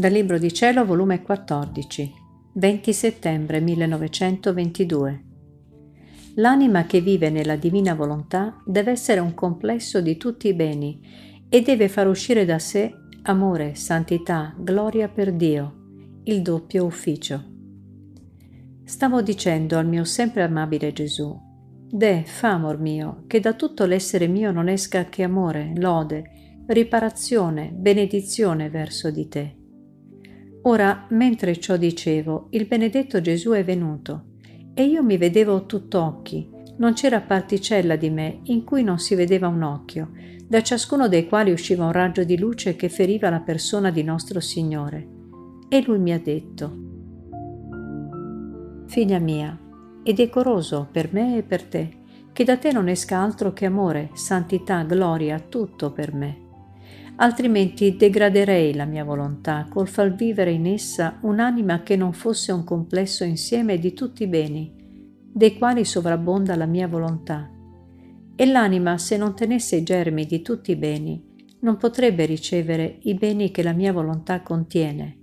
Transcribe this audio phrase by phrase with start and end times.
[0.00, 2.10] Dal Libro di Cielo, volume 14,
[2.54, 5.24] 20 settembre 1922.
[6.36, 11.02] L'anima che vive nella divina volontà deve essere un complesso di tutti i beni
[11.50, 12.94] e deve far uscire da sé
[13.24, 15.74] amore, santità, gloria per Dio,
[16.24, 17.44] il doppio ufficio.
[18.82, 21.38] Stavo dicendo al mio sempre amabile Gesù,
[21.90, 27.70] De, fa amor mio, che da tutto l'essere mio non esca che amore, lode, riparazione,
[27.70, 29.54] benedizione verso di te.
[30.62, 34.24] Ora, mentre ciò dicevo, il benedetto Gesù è venuto
[34.74, 39.48] e io mi vedevo tutt'occhi, non c'era particella di me in cui non si vedeva
[39.48, 40.10] un occhio,
[40.46, 44.40] da ciascuno dei quali usciva un raggio di luce che feriva la persona di nostro
[44.40, 45.08] Signore.
[45.68, 46.88] E lui mi ha detto,
[48.86, 49.58] Figlia mia,
[50.02, 51.98] è decoroso per me e per te,
[52.32, 56.48] che da te non esca altro che amore, santità, gloria, tutto per me
[57.20, 62.64] altrimenti degraderei la mia volontà col far vivere in essa un'anima che non fosse un
[62.64, 64.74] complesso insieme di tutti i beni,
[65.32, 67.50] dei quali sovrabbonda la mia volontà.
[68.34, 71.22] E l'anima, se non tenesse i germi di tutti i beni,
[71.60, 75.18] non potrebbe ricevere i beni che la mia volontà contiene.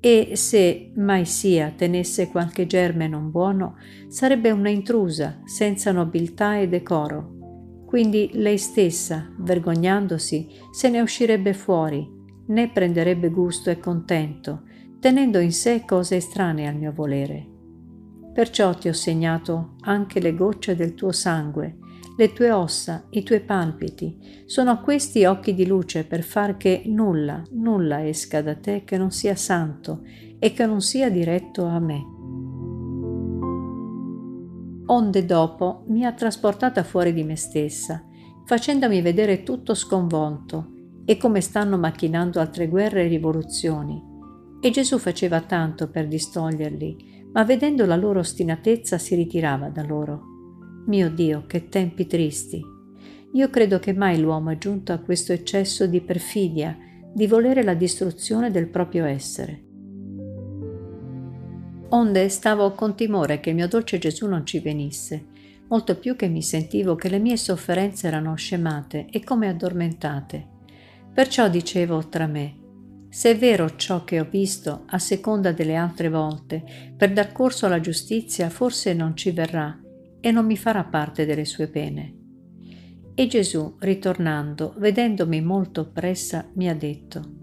[0.00, 3.76] E se mai sia tenesse qualche germe non buono,
[4.08, 7.38] sarebbe una intrusa, senza nobiltà e decoro,
[7.90, 12.08] quindi lei stessa, vergognandosi, se ne uscirebbe fuori,
[12.46, 14.62] né prenderebbe gusto e contento,
[15.00, 17.48] tenendo in sé cose estranee al mio volere.
[18.32, 21.78] Perciò ti ho segnato anche le gocce del tuo sangue,
[22.16, 24.44] le tue ossa, i tuoi palpiti.
[24.46, 29.10] Sono questi occhi di luce per far che nulla, nulla esca da te che non
[29.10, 30.02] sia santo
[30.38, 32.18] e che non sia diretto a me
[34.90, 38.04] onde dopo mi ha trasportata fuori di me stessa,
[38.44, 40.72] facendomi vedere tutto sconvolto
[41.04, 44.02] e come stanno macchinando altre guerre e rivoluzioni.
[44.60, 50.22] E Gesù faceva tanto per distoglierli, ma vedendo la loro ostinatezza si ritirava da loro.
[50.86, 52.60] Mio Dio, che tempi tristi!
[53.32, 56.76] Io credo che mai l'uomo è giunto a questo eccesso di perfidia,
[57.14, 59.68] di volere la distruzione del proprio essere
[61.90, 65.26] onde stavo con timore che il mio dolce Gesù non ci venisse,
[65.68, 70.46] molto più che mi sentivo che le mie sofferenze erano scemate e come addormentate.
[71.12, 72.56] Perciò dicevo tra me,
[73.08, 76.64] se è vero ciò che ho visto a seconda delle altre volte,
[76.96, 79.78] per dar corso alla giustizia forse non ci verrà
[80.20, 82.14] e non mi farà parte delle sue pene.
[83.14, 87.38] E Gesù, ritornando, vedendomi molto oppressa, mi ha detto,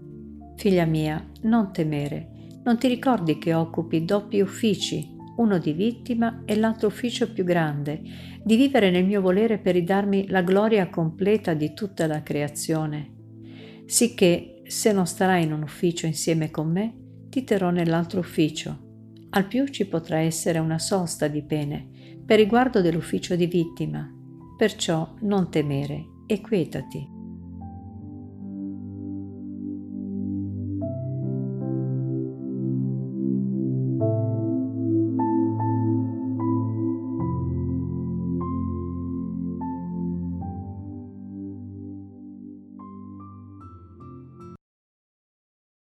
[0.56, 2.37] Figlia mia, non temere,
[2.68, 8.02] non ti ricordi che occupi doppi uffici, uno di vittima e l'altro ufficio più grande,
[8.44, 13.14] di vivere nel mio volere per ridarmi la gloria completa di tutta la creazione?
[13.86, 16.94] Sicché, se non starai in un ufficio insieme con me,
[17.30, 19.06] ti terrò nell'altro ufficio.
[19.30, 21.88] Al più ci potrà essere una sosta di pene
[22.22, 24.06] per riguardo dell'ufficio di vittima.
[24.58, 27.17] Perciò non temere e quietati.